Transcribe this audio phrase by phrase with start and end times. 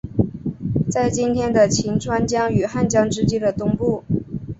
[0.89, 4.03] 在今天的清川江与汉江之间的东部。